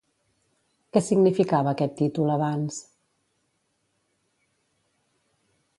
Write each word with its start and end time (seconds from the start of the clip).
Què 0.95 1.01
significava 1.07 1.73
aquest 1.73 1.93
títol 1.99 2.31
abans? 2.37 2.79